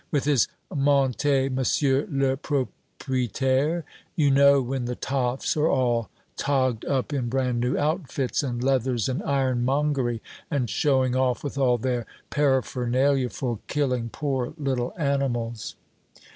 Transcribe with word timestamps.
With 0.09 0.23
his 0.25 0.47
'Montez, 0.73 1.51
monsieur 1.51 2.07
le 2.09 2.35
Propritaire!' 2.35 3.83
you 4.15 4.31
know, 4.31 4.59
when 4.59 4.85
the 4.85 4.95
toffs 4.95 5.55
are 5.55 5.69
all 5.69 6.09
togged 6.35 6.83
up 6.85 7.13
in 7.13 7.29
brand 7.29 7.59
new 7.59 7.77
outfits 7.77 8.41
and 8.41 8.63
leathers 8.63 9.07
and 9.07 9.21
ironmongery, 9.21 10.19
and 10.49 10.71
showing 10.71 11.15
off 11.15 11.43
with 11.43 11.55
all 11.55 11.77
their 11.77 12.07
paraphernalia 12.31 13.29
for 13.29 13.59
killing 13.67 14.09
poor 14.09 14.55
little 14.57 14.91
animals!" 14.97 15.75